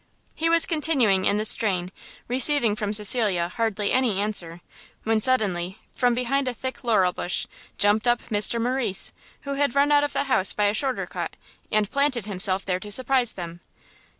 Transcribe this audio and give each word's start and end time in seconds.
He 0.33 0.49
was 0.49 0.65
continuing 0.65 1.25
in 1.25 1.37
this 1.37 1.49
strain, 1.51 1.91
receiving 2.27 2.75
from 2.75 2.91
Cecilia 2.91 3.49
hardly 3.49 3.91
any 3.91 4.19
answer, 4.19 4.61
when 5.03 5.21
suddenly 5.21 5.77
from 5.93 6.15
behind 6.15 6.47
a 6.47 6.55
thick 6.55 6.83
laurel 6.83 7.13
bush, 7.13 7.45
jumpt 7.77 8.07
up 8.07 8.19
Mr 8.31 8.59
Morrice; 8.59 9.13
who 9.41 9.53
had 9.53 9.75
run 9.75 9.91
out 9.91 10.03
of 10.03 10.13
the 10.13 10.23
house 10.23 10.53
by 10.53 10.65
a 10.65 10.73
shorter 10.73 11.05
cut, 11.05 11.35
and 11.71 11.91
planted 11.91 12.25
himself 12.25 12.65
there 12.65 12.79
to 12.79 12.89
surprise 12.89 13.33
them. 13.33 13.59